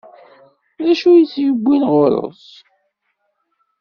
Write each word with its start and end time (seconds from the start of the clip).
D 0.83 0.85
acu 0.91 1.09
i 1.15 1.23
tt-iwwin 1.29 1.83
ɣur-s? 1.91 2.45